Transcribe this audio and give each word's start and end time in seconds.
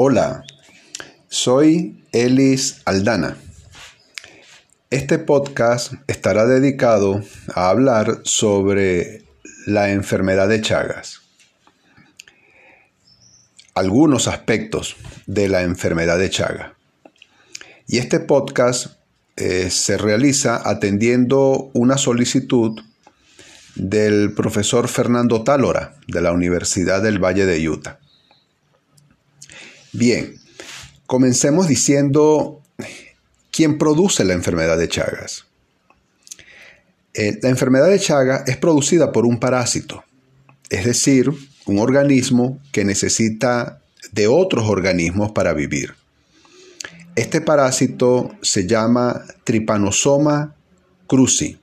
Hola, 0.00 0.44
soy 1.26 2.04
Elis 2.12 2.82
Aldana. 2.84 3.36
Este 4.90 5.18
podcast 5.18 5.94
estará 6.06 6.46
dedicado 6.46 7.20
a 7.52 7.68
hablar 7.68 8.20
sobre 8.22 9.24
la 9.66 9.90
enfermedad 9.90 10.48
de 10.48 10.60
Chagas. 10.60 11.22
Algunos 13.74 14.28
aspectos 14.28 14.94
de 15.26 15.48
la 15.48 15.62
enfermedad 15.62 16.16
de 16.16 16.30
Chagas. 16.30 16.74
Y 17.88 17.98
este 17.98 18.20
podcast 18.20 18.98
eh, 19.34 19.68
se 19.68 19.98
realiza 19.98 20.62
atendiendo 20.64 21.72
una 21.72 21.98
solicitud 21.98 22.80
del 23.74 24.32
profesor 24.32 24.86
Fernando 24.86 25.42
Tálora 25.42 25.96
de 26.06 26.22
la 26.22 26.30
Universidad 26.30 27.02
del 27.02 27.18
Valle 27.18 27.46
de 27.46 27.68
Utah. 27.68 27.98
Bien, 29.92 30.38
comencemos 31.06 31.68
diciendo 31.68 32.62
quién 33.50 33.78
produce 33.78 34.24
la 34.24 34.34
enfermedad 34.34 34.76
de 34.76 34.88
Chagas. 34.88 35.46
Eh, 37.14 37.38
la 37.42 37.48
enfermedad 37.48 37.88
de 37.88 37.98
Chagas 37.98 38.46
es 38.46 38.56
producida 38.56 39.12
por 39.12 39.24
un 39.24 39.40
parásito, 39.40 40.04
es 40.68 40.84
decir, 40.84 41.30
un 41.66 41.78
organismo 41.78 42.60
que 42.70 42.84
necesita 42.84 43.80
de 44.12 44.26
otros 44.26 44.68
organismos 44.68 45.32
para 45.32 45.54
vivir. 45.54 45.94
Este 47.16 47.40
parásito 47.40 48.30
se 48.42 48.66
llama 48.66 49.24
Trypanosoma 49.44 50.54
cruzi 51.06 51.58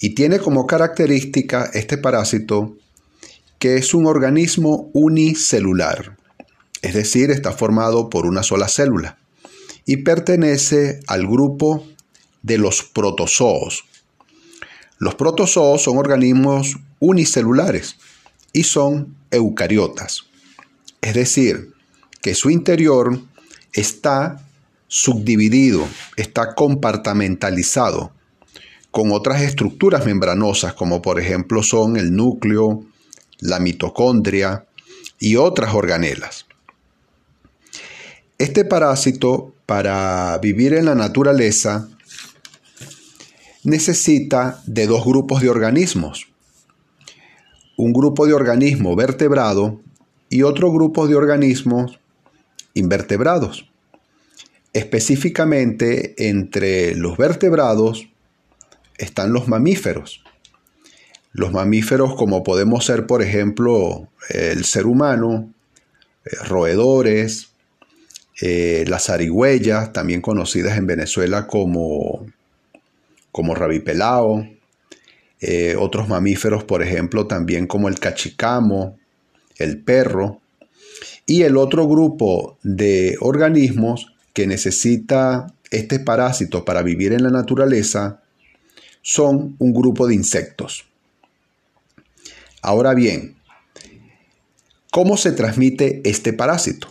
y 0.00 0.14
tiene 0.14 0.38
como 0.38 0.66
característica 0.66 1.70
este 1.72 1.98
parásito 1.98 2.76
que 3.58 3.76
es 3.76 3.94
un 3.94 4.06
organismo 4.06 4.90
unicelular, 4.94 6.16
es 6.82 6.94
decir, 6.94 7.30
está 7.30 7.52
formado 7.52 8.08
por 8.08 8.26
una 8.26 8.42
sola 8.42 8.68
célula 8.68 9.18
y 9.86 9.98
pertenece 9.98 11.00
al 11.06 11.26
grupo 11.26 11.86
de 12.42 12.58
los 12.58 12.82
protozoos. 12.82 13.84
Los 14.98 15.14
protozoos 15.14 15.82
son 15.82 15.98
organismos 15.98 16.76
unicelulares 16.98 17.96
y 18.52 18.64
son 18.64 19.16
eucariotas, 19.30 20.24
es 21.00 21.14
decir, 21.14 21.72
que 22.20 22.34
su 22.34 22.50
interior 22.50 23.20
está 23.72 24.44
subdividido, 24.88 25.86
está 26.16 26.54
compartamentalizado 26.54 28.12
con 28.90 29.12
otras 29.12 29.42
estructuras 29.42 30.04
membranosas 30.04 30.74
como 30.74 31.00
por 31.00 31.20
ejemplo 31.20 31.62
son 31.62 31.96
el 31.96 32.14
núcleo, 32.14 32.84
la 33.38 33.60
mitocondria 33.60 34.66
y 35.18 35.36
otras 35.36 35.74
organelas. 35.74 36.46
Este 38.40 38.64
parásito 38.64 39.52
para 39.66 40.38
vivir 40.38 40.72
en 40.72 40.86
la 40.86 40.94
naturaleza 40.94 41.90
necesita 43.64 44.62
de 44.64 44.86
dos 44.86 45.04
grupos 45.04 45.42
de 45.42 45.50
organismos. 45.50 46.26
Un 47.76 47.92
grupo 47.92 48.26
de 48.26 48.32
organismos 48.32 48.96
vertebrado 48.96 49.82
y 50.30 50.40
otro 50.40 50.72
grupo 50.72 51.06
de 51.06 51.16
organismos 51.16 52.00
invertebrados. 52.72 53.70
Específicamente 54.72 56.14
entre 56.30 56.94
los 56.94 57.18
vertebrados 57.18 58.08
están 58.96 59.34
los 59.34 59.48
mamíferos. 59.48 60.24
Los 61.32 61.52
mamíferos 61.52 62.14
como 62.14 62.42
podemos 62.42 62.86
ser, 62.86 63.06
por 63.06 63.20
ejemplo, 63.20 64.08
el 64.30 64.64
ser 64.64 64.86
humano, 64.86 65.52
eh, 66.24 66.36
roedores, 66.46 67.49
eh, 68.40 68.84
las 68.88 69.06
zarigüeyas, 69.06 69.92
también 69.92 70.20
conocidas 70.20 70.78
en 70.78 70.86
Venezuela 70.86 71.46
como, 71.46 72.26
como 73.32 73.54
rabipelao, 73.54 74.46
eh, 75.40 75.76
otros 75.78 76.08
mamíferos, 76.08 76.64
por 76.64 76.82
ejemplo, 76.82 77.26
también 77.26 77.66
como 77.66 77.88
el 77.88 77.98
cachicamo, 77.98 78.98
el 79.56 79.78
perro, 79.78 80.40
y 81.26 81.42
el 81.42 81.56
otro 81.56 81.86
grupo 81.86 82.58
de 82.62 83.16
organismos 83.20 84.14
que 84.32 84.46
necesita 84.46 85.54
este 85.70 86.00
parásito 86.00 86.64
para 86.64 86.82
vivir 86.82 87.12
en 87.12 87.22
la 87.22 87.30
naturaleza 87.30 88.22
son 89.02 89.54
un 89.58 89.72
grupo 89.72 90.06
de 90.06 90.14
insectos. 90.14 90.86
Ahora 92.62 92.94
bien, 92.94 93.36
¿cómo 94.90 95.16
se 95.16 95.32
transmite 95.32 96.02
este 96.04 96.32
parásito? 96.32 96.88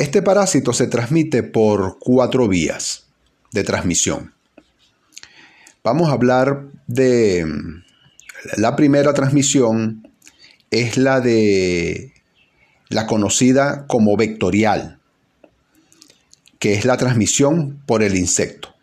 Este 0.00 0.22
parásito 0.22 0.72
se 0.72 0.86
transmite 0.86 1.42
por 1.42 1.98
cuatro 1.98 2.48
vías 2.48 3.04
de 3.52 3.64
transmisión. 3.64 4.32
Vamos 5.84 6.08
a 6.08 6.12
hablar 6.12 6.68
de 6.86 7.44
la 8.56 8.76
primera 8.76 9.12
transmisión 9.12 10.08
es 10.70 10.96
la 10.96 11.20
de 11.20 12.14
la 12.88 13.06
conocida 13.06 13.84
como 13.88 14.16
vectorial, 14.16 14.98
que 16.58 16.72
es 16.72 16.86
la 16.86 16.96
transmisión 16.96 17.82
por 17.84 18.02
el 18.02 18.16
insecto. 18.16 18.74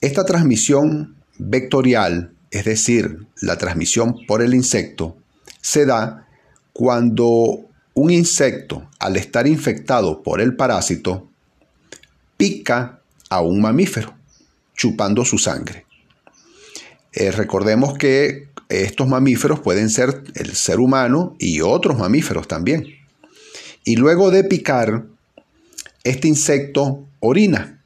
Esta 0.00 0.24
transmisión 0.24 1.14
vectorial, 1.38 2.32
es 2.50 2.64
decir, 2.64 3.28
la 3.40 3.58
transmisión 3.58 4.26
por 4.26 4.42
el 4.42 4.54
insecto, 4.54 5.16
se 5.60 5.86
da 5.86 6.26
cuando 6.72 7.69
un 8.00 8.10
insecto, 8.10 8.88
al 8.98 9.16
estar 9.16 9.46
infectado 9.46 10.22
por 10.22 10.40
el 10.40 10.56
parásito, 10.56 11.28
pica 12.38 13.02
a 13.28 13.42
un 13.42 13.60
mamífero, 13.60 14.14
chupando 14.74 15.22
su 15.22 15.36
sangre. 15.36 15.84
Eh, 17.12 17.30
recordemos 17.30 17.98
que 17.98 18.48
estos 18.70 19.06
mamíferos 19.06 19.60
pueden 19.60 19.90
ser 19.90 20.22
el 20.34 20.54
ser 20.54 20.80
humano 20.80 21.36
y 21.38 21.60
otros 21.60 21.98
mamíferos 21.98 22.48
también. 22.48 22.86
Y 23.84 23.96
luego 23.96 24.30
de 24.30 24.44
picar, 24.44 25.04
este 26.02 26.26
insecto 26.26 27.06
orina. 27.18 27.84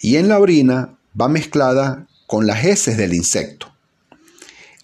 Y 0.00 0.16
en 0.16 0.26
la 0.26 0.40
orina 0.40 0.98
va 1.18 1.28
mezclada 1.28 2.08
con 2.26 2.48
las 2.48 2.64
heces 2.64 2.96
del 2.96 3.14
insecto. 3.14 3.72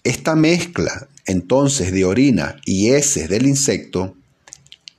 Esta 0.05 0.37
mezcla 0.37 1.09
entonces 1.25 1.91
de 1.91 2.05
orina 2.05 2.55
y 2.63 2.91
heces 2.91 3.27
del 3.27 3.45
insecto 3.45 4.15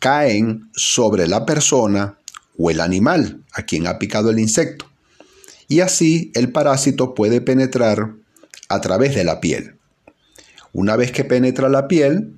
caen 0.00 0.70
sobre 0.74 1.28
la 1.28 1.46
persona 1.46 2.18
o 2.58 2.70
el 2.70 2.80
animal 2.80 3.44
a 3.52 3.62
quien 3.62 3.86
ha 3.86 3.98
picado 3.98 4.30
el 4.30 4.40
insecto. 4.40 4.90
Y 5.68 5.80
así 5.80 6.32
el 6.34 6.50
parásito 6.50 7.14
puede 7.14 7.40
penetrar 7.40 8.14
a 8.68 8.80
través 8.80 9.14
de 9.14 9.22
la 9.22 9.40
piel. 9.40 9.76
Una 10.72 10.96
vez 10.96 11.12
que 11.12 11.24
penetra 11.24 11.68
la 11.68 11.86
piel, 11.86 12.34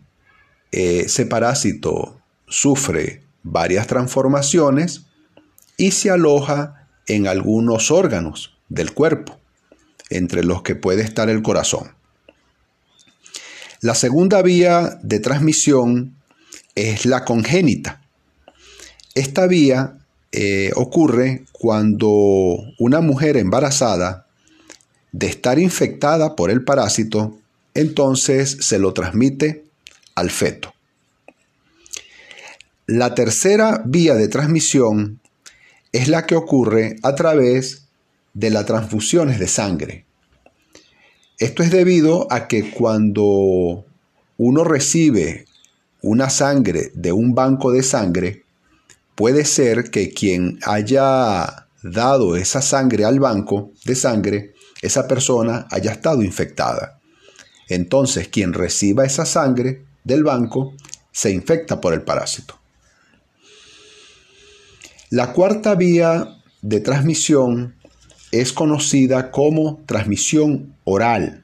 ese 0.70 1.24
parásito 1.24 2.20
sufre 2.46 3.22
varias 3.42 3.86
transformaciones 3.86 5.04
y 5.76 5.92
se 5.92 6.10
aloja 6.10 6.88
en 7.06 7.26
algunos 7.26 7.90
órganos 7.90 8.58
del 8.68 8.92
cuerpo, 8.92 9.38
entre 10.10 10.44
los 10.44 10.62
que 10.62 10.74
puede 10.74 11.02
estar 11.02 11.28
el 11.30 11.42
corazón. 11.42 11.94
La 13.80 13.94
segunda 13.94 14.42
vía 14.42 14.98
de 15.02 15.18
transmisión 15.18 16.16
es 16.74 17.06
la 17.06 17.24
congénita. 17.24 18.02
Esta 19.14 19.46
vía 19.46 19.98
eh, 20.32 20.70
ocurre 20.74 21.44
cuando 21.52 22.08
una 22.78 23.00
mujer 23.00 23.36
embarazada, 23.36 24.26
de 25.12 25.26
estar 25.26 25.58
infectada 25.58 26.34
por 26.36 26.50
el 26.50 26.64
parásito, 26.64 27.38
entonces 27.74 28.56
se 28.60 28.78
lo 28.78 28.94
transmite 28.94 29.64
al 30.14 30.30
feto. 30.30 30.72
La 32.86 33.14
tercera 33.14 33.82
vía 33.84 34.14
de 34.14 34.28
transmisión 34.28 35.20
es 35.92 36.08
la 36.08 36.26
que 36.26 36.34
ocurre 36.34 36.96
a 37.02 37.14
través 37.14 37.82
de 38.32 38.50
las 38.50 38.64
transfusiones 38.64 39.38
de 39.38 39.48
sangre. 39.48 40.06
Esto 41.38 41.62
es 41.62 41.70
debido 41.70 42.26
a 42.30 42.48
que 42.48 42.70
cuando 42.70 43.84
uno 44.38 44.64
recibe 44.64 45.46
una 46.02 46.28
sangre 46.30 46.90
de 46.94 47.12
un 47.12 47.34
banco 47.34 47.70
de 47.72 47.82
sangre, 47.82 48.44
puede 49.14 49.44
ser 49.44 49.90
que 49.90 50.10
quien 50.12 50.58
haya 50.64 51.68
dado 51.82 52.36
esa 52.36 52.60
sangre 52.60 53.04
al 53.04 53.20
banco 53.20 53.70
de 53.84 53.94
sangre, 53.94 54.54
esa 54.82 55.06
persona 55.06 55.66
haya 55.70 55.92
estado 55.92 56.22
infectada. 56.22 57.00
Entonces, 57.68 58.28
quien 58.28 58.52
reciba 58.52 59.04
esa 59.04 59.24
sangre 59.24 59.84
del 60.04 60.24
banco 60.24 60.74
se 61.12 61.30
infecta 61.30 61.80
por 61.80 61.94
el 61.94 62.02
parásito. 62.02 62.58
La 65.10 65.32
cuarta 65.32 65.74
vía 65.74 66.36
de 66.62 66.80
transmisión 66.80 67.76
es 68.32 68.52
conocida 68.52 69.30
como 69.30 69.82
transmisión 69.86 70.74
oral 70.84 71.41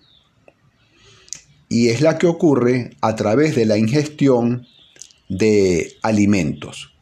y 1.69 1.89
es 1.89 2.01
la 2.01 2.19
que 2.19 2.27
ocurre 2.27 2.97
a 3.01 3.15
través 3.17 3.55
de 3.55 3.67
la 3.67 3.77
ingestión 3.77 4.67
de 5.29 5.97
alimentos. 6.03 6.93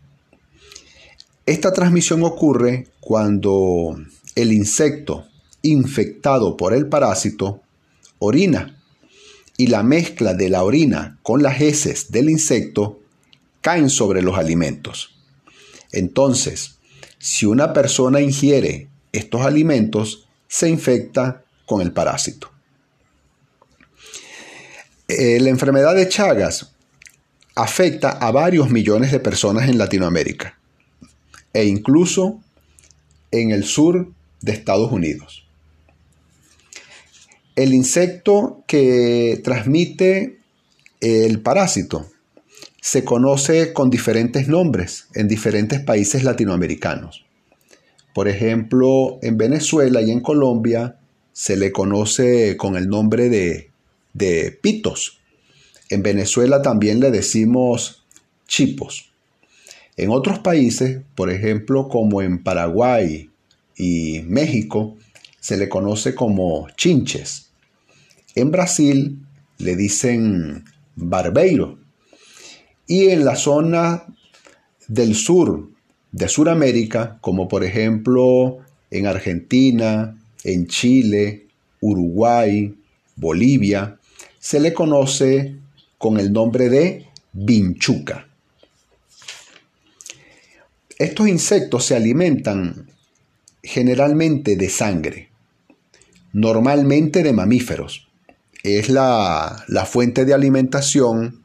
Esta 1.44 1.72
transmisión 1.72 2.24
ocurre 2.24 2.88
cuando 3.00 3.96
el 4.34 4.52
insecto 4.52 5.26
infectado 5.62 6.56
por 6.56 6.74
el 6.74 6.88
parásito 6.88 7.62
orina 8.18 8.82
y 9.56 9.68
la 9.68 9.82
mezcla 9.82 10.34
de 10.34 10.48
la 10.48 10.64
orina 10.64 11.18
con 11.22 11.42
las 11.42 11.60
heces 11.60 12.10
del 12.10 12.30
insecto 12.30 13.00
caen 13.60 13.90
sobre 13.90 14.22
los 14.22 14.36
alimentos. 14.36 15.16
Entonces, 15.92 16.78
si 17.18 17.46
una 17.46 17.72
persona 17.72 18.20
ingiere 18.20 18.88
estos 19.12 19.42
alimentos, 19.42 20.26
se 20.48 20.68
infecta 20.68 21.44
con 21.64 21.80
el 21.80 21.92
parásito. 21.92 22.50
Eh, 25.08 25.38
la 25.40 25.50
enfermedad 25.50 25.94
de 25.94 26.08
Chagas 26.08 26.72
afecta 27.54 28.10
a 28.10 28.32
varios 28.32 28.70
millones 28.70 29.12
de 29.12 29.20
personas 29.20 29.68
en 29.68 29.78
Latinoamérica 29.78 30.58
e 31.52 31.64
incluso 31.64 32.40
en 33.30 33.52
el 33.52 33.64
sur 33.64 34.12
de 34.42 34.52
Estados 34.52 34.90
Unidos. 34.90 35.46
El 37.54 37.72
insecto 37.72 38.64
que 38.66 39.40
transmite 39.44 40.40
el 41.00 41.40
parásito 41.40 42.10
se 42.80 43.04
conoce 43.04 43.72
con 43.72 43.90
diferentes 43.90 44.48
nombres 44.48 45.06
en 45.14 45.28
diferentes 45.28 45.80
países 45.80 46.24
latinoamericanos. 46.24 47.24
Por 48.12 48.28
ejemplo, 48.28 49.18
en 49.22 49.38
Venezuela 49.38 50.02
y 50.02 50.10
en 50.10 50.20
Colombia 50.20 50.98
se 51.32 51.56
le 51.56 51.70
conoce 51.70 52.56
con 52.56 52.76
el 52.76 52.88
nombre 52.88 53.28
de, 53.28 53.70
de 54.16 54.50
pitos. 54.62 55.18
En 55.90 56.02
Venezuela 56.02 56.62
también 56.62 57.00
le 57.00 57.10
decimos 57.10 58.04
chipos. 58.48 59.10
En 59.96 60.10
otros 60.10 60.38
países, 60.40 61.02
por 61.14 61.30
ejemplo, 61.30 61.88
como 61.88 62.22
en 62.22 62.42
Paraguay 62.42 63.30
y 63.76 64.20
México, 64.26 64.96
se 65.40 65.56
le 65.56 65.68
conoce 65.68 66.14
como 66.14 66.68
chinches. 66.76 67.50
En 68.34 68.50
Brasil 68.50 69.18
le 69.58 69.76
dicen 69.76 70.64
barbeiro. 70.96 71.78
Y 72.86 73.08
en 73.08 73.24
la 73.24 73.36
zona 73.36 74.04
del 74.88 75.14
sur 75.14 75.70
de 76.12 76.28
Sudamérica, 76.28 77.18
como 77.20 77.48
por 77.48 77.64
ejemplo 77.64 78.58
en 78.90 79.06
Argentina, 79.06 80.16
en 80.44 80.66
Chile, 80.66 81.46
Uruguay, 81.80 82.74
Bolivia, 83.16 83.98
se 84.46 84.60
le 84.60 84.72
conoce 84.72 85.56
con 85.98 86.20
el 86.20 86.32
nombre 86.32 86.69
de 86.69 87.08
vinchuca. 87.32 88.28
Estos 91.00 91.26
insectos 91.26 91.84
se 91.84 91.96
alimentan 91.96 92.88
generalmente 93.60 94.54
de 94.54 94.69
sangre, 94.70 95.31
normalmente 96.32 97.25
de 97.25 97.32
mamíferos. 97.32 98.06
Es 98.62 98.88
la, 98.88 99.64
la 99.66 99.84
fuente 99.84 100.25
de 100.25 100.34
alimentación 100.34 101.42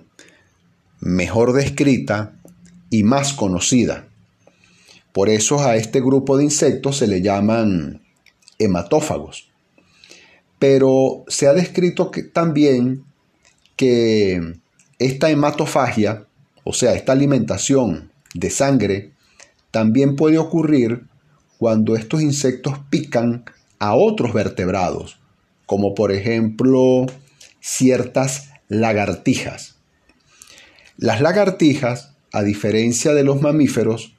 mejor 0.99 1.53
descrita 1.53 2.35
y 2.91 3.01
más 3.01 3.33
conocida. 3.33 4.09
Por 5.11 5.29
eso 5.29 5.59
a 5.65 5.75
este 5.75 6.01
grupo 6.01 6.37
de 6.37 6.43
insectos 6.43 6.97
se 6.97 7.07
le 7.07 7.23
llaman 7.23 8.03
hematófagos. 8.59 9.50
Pero 10.61 11.23
se 11.27 11.47
ha 11.47 11.53
descrito 11.53 12.11
también 12.33 13.03
que 13.75 14.59
esta 14.99 15.31
hematofagia, 15.31 16.27
o 16.63 16.71
sea, 16.71 16.93
esta 16.93 17.13
alimentación 17.13 18.11
de 18.35 18.51
sangre, 18.51 19.11
también 19.71 20.15
puede 20.15 20.37
ocurrir 20.37 21.07
cuando 21.57 21.95
estos 21.95 22.21
insectos 22.21 22.75
pican 22.91 23.43
a 23.79 23.95
otros 23.95 24.33
vertebrados, 24.33 25.19
como 25.65 25.95
por 25.95 26.11
ejemplo 26.11 27.07
ciertas 27.59 28.51
lagartijas. 28.67 29.77
Las 30.95 31.21
lagartijas, 31.21 32.13
a 32.31 32.43
diferencia 32.43 33.15
de 33.15 33.23
los 33.23 33.41
mamíferos, 33.41 34.13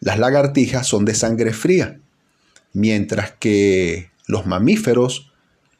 las 0.00 0.18
lagartijas 0.18 0.88
son 0.88 1.04
de 1.04 1.14
sangre 1.14 1.52
fría, 1.52 2.00
mientras 2.72 3.30
que 3.30 4.10
los 4.26 4.44
mamíferos 4.44 5.30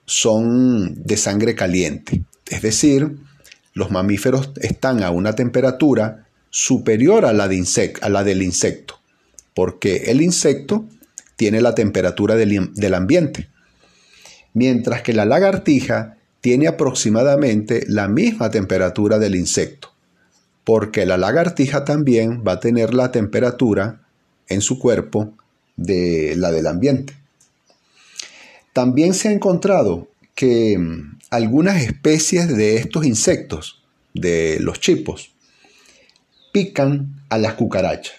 son 0.06 1.02
de 1.04 1.16
sangre 1.16 1.54
caliente. 1.54 2.22
Es 2.46 2.62
decir, 2.62 3.16
los 3.72 3.90
mamíferos 3.90 4.50
están 4.60 5.02
a 5.02 5.10
una 5.10 5.34
temperatura 5.34 6.26
superior 6.50 7.24
a 7.24 7.32
la, 7.32 7.50
a 8.00 8.08
la 8.08 8.24
del 8.24 8.42
insecto, 8.42 9.00
porque 9.54 10.04
el 10.06 10.22
insecto 10.22 10.84
tiene 11.36 11.60
la 11.60 11.74
temperatura 11.74 12.36
del, 12.36 12.72
del 12.74 12.94
ambiente, 12.94 13.48
mientras 14.52 15.02
que 15.02 15.12
la 15.12 15.24
lagartija 15.24 16.16
tiene 16.40 16.68
aproximadamente 16.68 17.84
la 17.88 18.06
misma 18.06 18.50
temperatura 18.50 19.18
del 19.18 19.34
insecto, 19.34 19.92
porque 20.62 21.06
la 21.06 21.16
lagartija 21.16 21.84
también 21.84 22.44
va 22.46 22.52
a 22.52 22.60
tener 22.60 22.94
la 22.94 23.10
temperatura 23.10 24.02
en 24.48 24.60
su 24.60 24.78
cuerpo 24.78 25.34
de 25.76 26.34
la 26.36 26.52
del 26.52 26.66
ambiente. 26.66 27.14
También 28.74 29.14
se 29.14 29.28
ha 29.28 29.32
encontrado 29.32 30.08
que 30.34 30.76
mm, 30.76 31.18
algunas 31.30 31.80
especies 31.82 32.54
de 32.54 32.76
estos 32.76 33.06
insectos, 33.06 33.82
de 34.12 34.58
los 34.60 34.80
chipos, 34.80 35.32
pican 36.52 37.22
a 37.30 37.38
las 37.38 37.54
cucarachas. 37.54 38.16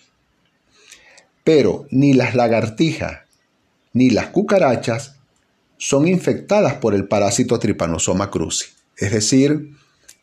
Pero 1.43 1.85
ni 1.91 2.13
las 2.13 2.33
lagartijas 2.35 3.19
ni 3.93 4.09
las 4.09 4.27
cucarachas 4.27 5.15
son 5.77 6.07
infectadas 6.07 6.75
por 6.75 6.95
el 6.95 7.07
parásito 7.07 7.59
Trypanosoma 7.59 8.31
cruzi. 8.31 8.65
Es 8.97 9.11
decir, 9.11 9.71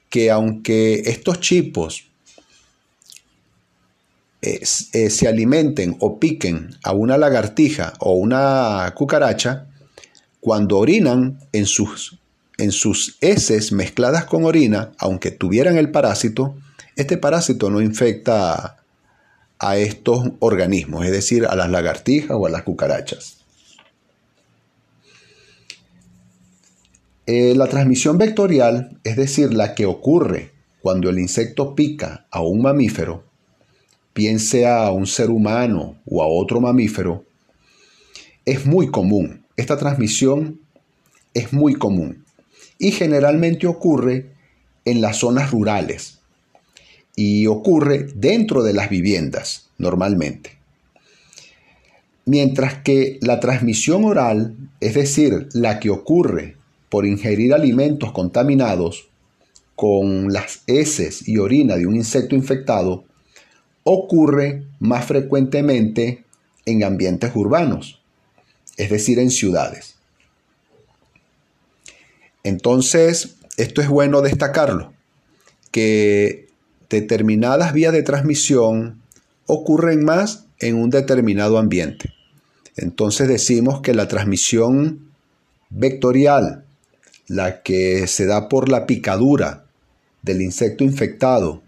que 0.09 0.31
aunque 0.31 1.03
estos 1.07 1.41
chipos 1.41 2.09
eh, 4.41 4.61
eh, 4.93 5.11
se 5.11 5.29
alimenten 5.29 5.97
o 6.01 6.19
piquen 6.19 6.71
a 6.83 6.93
una 6.93 7.17
lagartija 7.19 7.95
o 7.99 8.15
una 8.15 8.93
cucaracha, 8.95 9.69
cuando 10.43 10.79
orinan 10.79 11.39
en 11.53 11.67
sus, 11.67 12.19
en 12.59 12.73
sus 12.73 13.17
heces 13.21 13.71
mezcladas 13.71 14.25
con 14.25 14.45
orina, 14.45 14.91
aunque 14.99 15.31
tuvieran 15.31 15.77
el 15.77 15.93
parásito, 15.93 16.57
este 16.97 17.17
parásito 17.17 17.71
no 17.71 17.81
infecta 17.81 18.83
a 19.61 19.77
estos 19.77 20.31
organismos, 20.41 21.07
es 21.07 21.13
decir, 21.13 21.47
a 21.47 21.55
las 21.55 21.71
lagartijas 21.71 22.33
o 22.33 22.45
a 22.45 22.51
las 22.51 22.65
cucarachas. 22.65 23.37
Eh, 27.27 27.55
la 27.55 27.69
transmisión 27.69 28.19
vectorial, 28.19 28.99
es 29.05 29.15
decir, 29.15 29.55
la 29.55 29.77
que 29.77 29.87
ocurre 29.87 30.51
cuando 30.81 31.09
el 31.09 31.21
insecto 31.21 31.77
pica 31.77 32.27
a 32.33 32.43
un 32.43 32.63
mamífero, 32.63 33.23
piense 34.13 34.67
a 34.67 34.91
un 34.91 35.07
ser 35.07 35.31
humano 35.31 35.99
o 36.05 36.21
a 36.21 36.27
otro 36.27 36.61
mamífero, 36.61 37.25
es 38.45 38.67
muy 38.67 38.91
común 38.91 39.42
esta 39.63 39.79
transmisión 39.79 40.61
es 41.35 41.53
muy 41.53 41.75
común 41.75 42.25
y 42.79 42.91
generalmente 42.91 43.67
ocurre 43.69 44.27
en 44.85 45.01
las 45.01 45.19
zonas 45.19 45.53
rurales 45.53 46.19
y 47.15 47.47
ocurre 47.47 48.09
dentro 48.15 48.65
de 48.65 48.73
las 48.75 48.91
viviendas 48.91 49.69
normalmente. 49.79 50.59
Mientras 52.25 52.75
que 52.83 53.19
la 53.21 53.39
transmisión 53.39 54.05
oral, 54.05 54.57
es 54.81 54.95
decir, 54.95 55.49
la 55.53 55.79
que 55.79 55.91
ocurre 55.91 56.57
por 56.89 57.07
ingerir 57.07 57.55
alimentos 57.55 58.11
contaminados 58.13 59.09
con 59.77 60.33
las 60.33 60.63
heces 60.67 61.27
y 61.29 61.39
orina 61.39 61.77
de 61.77 61.87
un 61.87 61.95
insecto 61.95 62.35
infectado, 62.35 63.05
ocurre 63.85 64.65
más 64.81 65.07
frecuentemente 65.07 66.25
en 66.67 66.83
ambientes 66.83 67.31
urbanos 67.35 68.02
es 68.77 68.91
decir, 68.91 69.19
en 69.19 69.31
ciudades. 69.31 69.97
Entonces, 72.45 73.37
esto 73.57 73.81
es 73.81 73.89
bueno 73.89 74.23
destacarlo, 74.23 74.93
que 75.71 76.49
determinadas 76.89 77.73
vías 77.73 77.93
de 77.93 78.03
transmisión 78.03 79.03
ocurren 79.47 80.05
más 80.05 80.47
en 80.59 80.77
un 80.77 80.91
determinado 80.91 81.59
ambiente. 81.59 82.13
Entonces 82.77 83.29
decimos 83.29 83.81
que 83.81 83.95
la 83.95 84.09
transmisión 84.09 85.11
vectorial, 85.71 86.65
la 87.29 87.63
que 87.63 88.07
se 88.07 88.27
da 88.27 88.49
por 88.49 88.69
la 88.69 88.87
picadura 88.87 89.67
del 90.23 90.43
insecto 90.43 90.85
infectado 90.85 91.63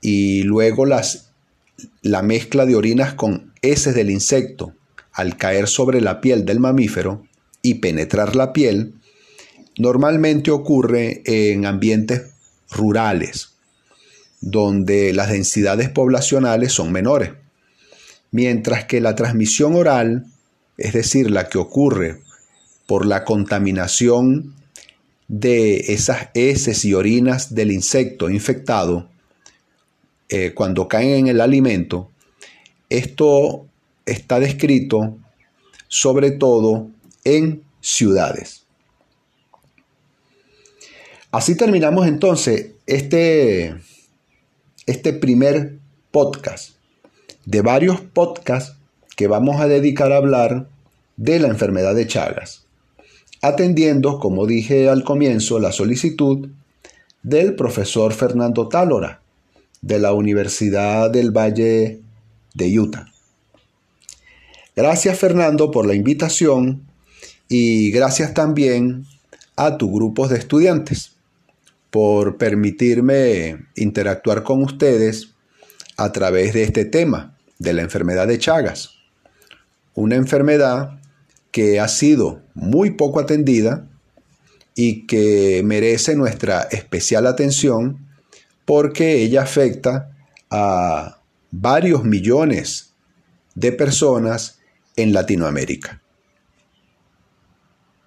y 0.00 0.42
luego 0.42 0.86
las, 0.86 1.30
la 2.02 2.22
mezcla 2.22 2.66
de 2.66 2.74
orinas 2.74 3.14
con 3.14 3.52
heces 3.62 3.94
del 3.94 4.10
insecto 4.10 4.74
al 5.12 5.36
caer 5.36 5.68
sobre 5.68 6.00
la 6.00 6.20
piel 6.20 6.44
del 6.44 6.60
mamífero 6.60 7.24
y 7.62 7.74
penetrar 7.74 8.36
la 8.36 8.52
piel, 8.52 8.94
normalmente 9.78 10.50
ocurre 10.50 11.22
en 11.24 11.66
ambientes 11.66 12.30
rurales, 12.70 13.50
donde 14.40 15.12
las 15.12 15.30
densidades 15.30 15.88
poblacionales 15.88 16.72
son 16.72 16.92
menores, 16.92 17.32
mientras 18.30 18.84
que 18.84 19.00
la 19.00 19.14
transmisión 19.14 19.74
oral, 19.74 20.26
es 20.78 20.92
decir, 20.92 21.30
la 21.30 21.48
que 21.48 21.58
ocurre 21.58 22.20
por 22.86 23.06
la 23.06 23.24
contaminación 23.24 24.54
de 25.28 25.92
esas 25.92 26.28
heces 26.34 26.84
y 26.84 26.94
orinas 26.94 27.54
del 27.54 27.70
insecto 27.70 28.30
infectado, 28.30 29.08
eh, 30.28 30.52
cuando 30.54 30.88
caen 30.88 31.10
en 31.10 31.28
el 31.28 31.40
alimento, 31.40 32.10
esto 32.88 33.66
está 34.10 34.40
descrito 34.40 35.18
sobre 35.88 36.30
todo 36.30 36.90
en 37.24 37.62
ciudades. 37.80 38.64
Así 41.30 41.56
terminamos 41.56 42.06
entonces 42.06 42.72
este, 42.86 43.76
este 44.86 45.12
primer 45.12 45.78
podcast 46.10 46.74
de 47.44 47.62
varios 47.62 48.00
podcasts 48.00 48.76
que 49.16 49.28
vamos 49.28 49.60
a 49.60 49.68
dedicar 49.68 50.12
a 50.12 50.16
hablar 50.16 50.68
de 51.16 51.38
la 51.38 51.48
enfermedad 51.48 51.94
de 51.94 52.06
Chagas, 52.06 52.66
atendiendo, 53.42 54.18
como 54.18 54.46
dije 54.46 54.88
al 54.88 55.04
comienzo, 55.04 55.60
la 55.60 55.72
solicitud 55.72 56.48
del 57.22 57.54
profesor 57.54 58.12
Fernando 58.12 58.68
Tálora 58.68 59.20
de 59.82 59.98
la 59.98 60.12
Universidad 60.12 61.10
del 61.10 61.30
Valle 61.30 62.00
de 62.54 62.80
Utah. 62.80 63.09
Gracias 64.76 65.18
Fernando 65.18 65.70
por 65.70 65.84
la 65.86 65.94
invitación 65.94 66.86
y 67.48 67.90
gracias 67.90 68.34
también 68.34 69.04
a 69.56 69.76
tu 69.76 69.92
grupo 69.92 70.28
de 70.28 70.38
estudiantes 70.38 71.16
por 71.90 72.38
permitirme 72.38 73.66
interactuar 73.74 74.44
con 74.44 74.62
ustedes 74.62 75.34
a 75.96 76.12
través 76.12 76.54
de 76.54 76.62
este 76.62 76.84
tema 76.84 77.36
de 77.58 77.72
la 77.72 77.82
enfermedad 77.82 78.28
de 78.28 78.38
Chagas. 78.38 78.90
Una 79.94 80.14
enfermedad 80.14 81.00
que 81.50 81.80
ha 81.80 81.88
sido 81.88 82.42
muy 82.54 82.92
poco 82.92 83.18
atendida 83.18 83.88
y 84.76 85.08
que 85.08 85.62
merece 85.64 86.14
nuestra 86.14 86.62
especial 86.70 87.26
atención 87.26 88.06
porque 88.64 89.20
ella 89.22 89.42
afecta 89.42 90.16
a 90.48 91.18
varios 91.50 92.04
millones 92.04 92.92
de 93.56 93.72
personas 93.72 94.59
en 95.00 95.12
Latinoamérica. 95.12 95.99